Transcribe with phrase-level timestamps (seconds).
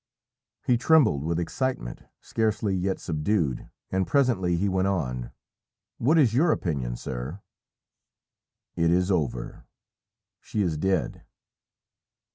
[0.65, 5.29] He trembled with excitement, scarcely yet subdued, and presently he went on
[5.99, 7.39] "What is your opinion, sir?"
[8.75, 9.67] "It is over
[10.41, 11.23] she is dead!"